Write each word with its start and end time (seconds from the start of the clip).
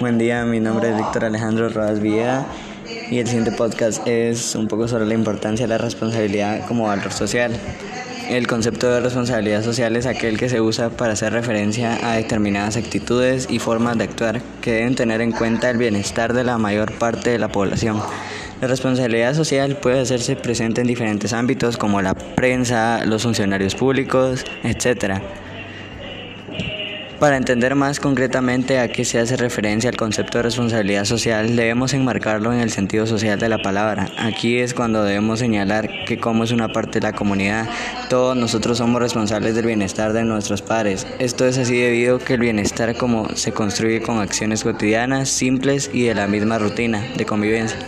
Buen 0.00 0.16
día, 0.16 0.44
mi 0.44 0.60
nombre 0.60 0.90
es 0.90 0.96
Víctor 0.96 1.24
Alejandro 1.24 1.68
Rodas 1.70 1.98
Villa 1.98 2.46
y 3.10 3.18
el 3.18 3.26
siguiente 3.26 3.50
podcast 3.50 4.06
es 4.06 4.54
un 4.54 4.68
poco 4.68 4.86
sobre 4.86 5.06
la 5.06 5.14
importancia 5.14 5.66
de 5.66 5.70
la 5.70 5.78
responsabilidad 5.78 6.64
como 6.68 6.84
valor 6.84 7.10
social. 7.10 7.52
El 8.30 8.46
concepto 8.46 8.88
de 8.88 9.00
responsabilidad 9.00 9.64
social 9.64 9.96
es 9.96 10.06
aquel 10.06 10.38
que 10.38 10.48
se 10.48 10.60
usa 10.60 10.90
para 10.90 11.14
hacer 11.14 11.32
referencia 11.32 11.98
a 12.08 12.14
determinadas 12.14 12.76
actitudes 12.76 13.48
y 13.50 13.58
formas 13.58 13.98
de 13.98 14.04
actuar 14.04 14.40
que 14.62 14.70
deben 14.70 14.94
tener 14.94 15.20
en 15.20 15.32
cuenta 15.32 15.68
el 15.68 15.78
bienestar 15.78 16.32
de 16.32 16.44
la 16.44 16.58
mayor 16.58 16.92
parte 16.92 17.30
de 17.30 17.40
la 17.40 17.48
población. 17.48 18.00
La 18.60 18.68
responsabilidad 18.68 19.34
social 19.34 19.78
puede 19.78 19.98
hacerse 19.98 20.36
presente 20.36 20.80
en 20.80 20.86
diferentes 20.86 21.32
ámbitos 21.32 21.76
como 21.76 22.02
la 22.02 22.14
prensa, 22.14 23.04
los 23.04 23.24
funcionarios 23.24 23.74
públicos, 23.74 24.44
etc. 24.62 25.20
Para 27.18 27.36
entender 27.36 27.74
más 27.74 27.98
concretamente 27.98 28.78
a 28.78 28.86
qué 28.86 29.04
se 29.04 29.18
hace 29.18 29.36
referencia 29.36 29.90
al 29.90 29.96
concepto 29.96 30.38
de 30.38 30.42
responsabilidad 30.42 31.04
social, 31.04 31.56
debemos 31.56 31.92
enmarcarlo 31.92 32.52
en 32.52 32.60
el 32.60 32.70
sentido 32.70 33.06
social 33.08 33.40
de 33.40 33.48
la 33.48 33.58
palabra. 33.58 34.08
Aquí 34.16 34.58
es 34.58 34.72
cuando 34.72 35.02
debemos 35.02 35.40
señalar 35.40 36.04
que 36.04 36.20
como 36.20 36.44
es 36.44 36.52
una 36.52 36.68
parte 36.68 37.00
de 37.00 37.08
la 37.08 37.12
comunidad, 37.14 37.68
todos 38.08 38.36
nosotros 38.36 38.78
somos 38.78 39.02
responsables 39.02 39.56
del 39.56 39.66
bienestar 39.66 40.12
de 40.12 40.22
nuestros 40.22 40.62
padres. 40.62 41.08
Esto 41.18 41.44
es 41.44 41.58
así 41.58 41.76
debido 41.76 42.16
a 42.16 42.18
que 42.20 42.34
el 42.34 42.40
bienestar 42.40 42.96
como 42.96 43.28
se 43.34 43.50
construye 43.50 44.00
con 44.00 44.20
acciones 44.20 44.62
cotidianas, 44.62 45.28
simples 45.28 45.90
y 45.92 46.04
de 46.04 46.14
la 46.14 46.28
misma 46.28 46.60
rutina 46.60 47.04
de 47.16 47.26
convivencia. 47.26 47.78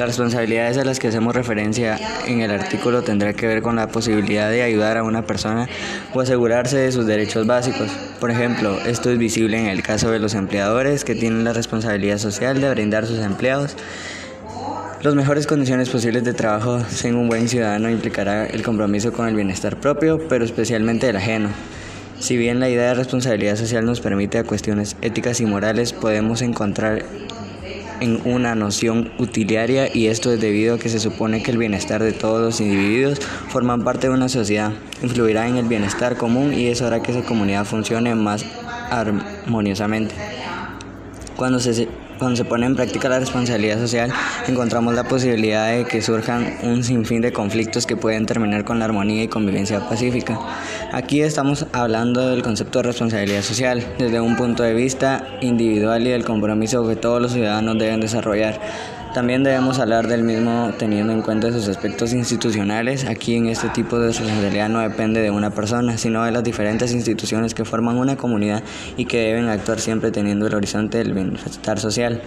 Las 0.00 0.08
responsabilidades 0.08 0.78
a 0.78 0.84
las 0.84 0.98
que 0.98 1.08
hacemos 1.08 1.34
referencia 1.34 1.98
en 2.26 2.40
el 2.40 2.50
artículo 2.50 3.02
tendrá 3.02 3.34
que 3.34 3.46
ver 3.46 3.60
con 3.60 3.76
la 3.76 3.88
posibilidad 3.88 4.48
de 4.48 4.62
ayudar 4.62 4.96
a 4.96 5.02
una 5.02 5.26
persona 5.26 5.68
o 6.14 6.22
asegurarse 6.22 6.78
de 6.78 6.90
sus 6.90 7.04
derechos 7.04 7.46
básicos. 7.46 7.90
Por 8.18 8.30
ejemplo, 8.30 8.80
esto 8.86 9.10
es 9.10 9.18
visible 9.18 9.58
en 9.58 9.66
el 9.66 9.82
caso 9.82 10.10
de 10.10 10.18
los 10.18 10.32
empleadores 10.32 11.04
que 11.04 11.14
tienen 11.14 11.44
la 11.44 11.52
responsabilidad 11.52 12.16
social 12.16 12.62
de 12.62 12.70
brindar 12.70 13.04
a 13.04 13.08
sus 13.08 13.18
empleados 13.18 13.76
las 15.02 15.14
mejores 15.14 15.46
condiciones 15.46 15.90
posibles 15.90 16.24
de 16.24 16.32
trabajo 16.32 16.82
sin 16.88 17.14
un 17.14 17.28
buen 17.28 17.46
ciudadano 17.46 17.90
implicará 17.90 18.46
el 18.46 18.62
compromiso 18.62 19.12
con 19.12 19.28
el 19.28 19.34
bienestar 19.34 19.76
propio, 19.80 20.18
pero 20.30 20.46
especialmente 20.46 21.08
del 21.08 21.16
ajeno. 21.16 21.50
Si 22.20 22.38
bien 22.38 22.58
la 22.58 22.70
idea 22.70 22.88
de 22.88 22.94
responsabilidad 22.94 23.56
social 23.56 23.84
nos 23.84 24.00
permite 24.00 24.38
a 24.38 24.44
cuestiones 24.44 24.96
éticas 25.02 25.42
y 25.42 25.44
morales, 25.44 25.92
podemos 25.92 26.40
encontrar 26.40 27.02
en 28.00 28.20
una 28.24 28.54
noción 28.54 29.12
utilitaria 29.18 29.94
y 29.94 30.06
esto 30.06 30.32
es 30.32 30.40
debido 30.40 30.74
a 30.74 30.78
que 30.78 30.88
se 30.88 30.98
supone 30.98 31.42
que 31.42 31.50
el 31.50 31.58
bienestar 31.58 32.02
de 32.02 32.12
todos 32.12 32.40
los 32.40 32.60
individuos 32.60 33.20
forman 33.48 33.84
parte 33.84 34.08
de 34.08 34.14
una 34.14 34.28
sociedad, 34.28 34.72
influirá 35.02 35.48
en 35.48 35.56
el 35.56 35.66
bienestar 35.66 36.16
común 36.16 36.52
y 36.52 36.66
eso 36.66 36.86
hará 36.86 37.02
que 37.02 37.12
esa 37.12 37.22
comunidad 37.22 37.64
funcione 37.64 38.14
más 38.14 38.44
armoniosamente. 38.90 40.14
Cuando 41.36 41.60
se 41.60 41.88
cuando 42.20 42.36
se 42.36 42.44
pone 42.44 42.66
en 42.66 42.76
práctica 42.76 43.08
la 43.08 43.18
responsabilidad 43.18 43.80
social, 43.80 44.12
encontramos 44.46 44.94
la 44.94 45.04
posibilidad 45.04 45.72
de 45.72 45.86
que 45.86 46.02
surjan 46.02 46.58
un 46.62 46.84
sinfín 46.84 47.22
de 47.22 47.32
conflictos 47.32 47.86
que 47.86 47.96
pueden 47.96 48.26
terminar 48.26 48.64
con 48.64 48.78
la 48.78 48.84
armonía 48.84 49.24
y 49.24 49.28
convivencia 49.28 49.88
pacífica. 49.88 50.38
Aquí 50.92 51.22
estamos 51.22 51.66
hablando 51.72 52.28
del 52.28 52.42
concepto 52.42 52.80
de 52.80 52.82
responsabilidad 52.84 53.42
social 53.42 53.82
desde 53.98 54.20
un 54.20 54.36
punto 54.36 54.62
de 54.62 54.74
vista 54.74 55.26
individual 55.40 56.06
y 56.06 56.10
del 56.10 56.24
compromiso 56.24 56.86
que 56.86 56.94
todos 56.94 57.22
los 57.22 57.32
ciudadanos 57.32 57.78
deben 57.78 58.00
desarrollar. 58.00 58.60
También 59.14 59.42
debemos 59.42 59.80
hablar 59.80 60.06
del 60.06 60.22
mismo 60.22 60.70
teniendo 60.78 61.12
en 61.12 61.22
cuenta 61.22 61.50
sus 61.50 61.66
aspectos 61.66 62.12
institucionales. 62.12 63.04
Aquí 63.06 63.34
en 63.34 63.46
este 63.46 63.68
tipo 63.70 63.98
de 63.98 64.06
responsabilidad 64.08 64.68
no 64.68 64.78
depende 64.78 65.20
de 65.20 65.32
una 65.32 65.50
persona, 65.50 65.98
sino 65.98 66.22
de 66.24 66.30
las 66.30 66.44
diferentes 66.44 66.92
instituciones 66.92 67.52
que 67.52 67.64
forman 67.64 67.96
una 67.96 68.16
comunidad 68.16 68.62
y 68.96 69.06
que 69.06 69.18
deben 69.18 69.48
actuar 69.48 69.80
siempre 69.80 70.12
teniendo 70.12 70.46
el 70.46 70.54
horizonte 70.54 70.98
del 70.98 71.12
bienestar 71.12 71.80
social. 71.80 72.22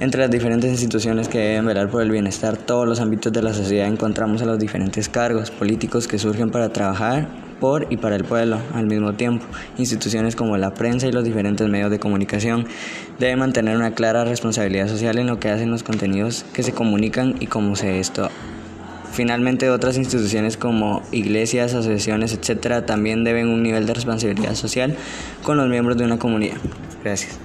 Entre 0.00 0.18
las 0.18 0.30
diferentes 0.30 0.70
instituciones 0.70 1.28
que 1.28 1.38
deben 1.38 1.66
velar 1.66 1.90
por 1.90 2.00
el 2.00 2.10
bienestar, 2.10 2.56
todos 2.56 2.88
los 2.88 2.98
ámbitos 3.00 3.30
de 3.30 3.42
la 3.42 3.52
sociedad 3.52 3.86
encontramos 3.86 4.40
a 4.40 4.46
los 4.46 4.58
diferentes 4.58 5.10
cargos 5.10 5.50
políticos 5.50 6.08
que 6.08 6.18
surgen 6.18 6.50
para 6.50 6.70
trabajar 6.70 7.28
por 7.60 7.86
y 7.90 7.96
para 7.96 8.16
el 8.16 8.24
pueblo 8.24 8.58
al 8.74 8.86
mismo 8.86 9.14
tiempo. 9.14 9.46
Instituciones 9.78 10.36
como 10.36 10.56
la 10.56 10.74
prensa 10.74 11.06
y 11.06 11.12
los 11.12 11.24
diferentes 11.24 11.68
medios 11.68 11.90
de 11.90 11.98
comunicación 11.98 12.66
deben 13.18 13.38
mantener 13.38 13.76
una 13.76 13.92
clara 13.92 14.24
responsabilidad 14.24 14.88
social 14.88 15.18
en 15.18 15.26
lo 15.26 15.38
que 15.38 15.50
hacen 15.50 15.70
los 15.70 15.82
contenidos 15.82 16.44
que 16.52 16.62
se 16.62 16.72
comunican 16.72 17.34
y 17.40 17.46
cómo 17.46 17.76
se 17.76 17.98
esto. 17.98 18.30
Finalmente, 19.12 19.70
otras 19.70 19.96
instituciones 19.96 20.58
como 20.58 21.02
iglesias, 21.10 21.72
asociaciones, 21.72 22.34
etcétera, 22.34 22.84
también 22.84 23.24
deben 23.24 23.48
un 23.48 23.62
nivel 23.62 23.86
de 23.86 23.94
responsabilidad 23.94 24.54
social 24.54 24.94
con 25.42 25.56
los 25.56 25.68
miembros 25.68 25.96
de 25.96 26.04
una 26.04 26.18
comunidad. 26.18 26.58
Gracias. 27.02 27.38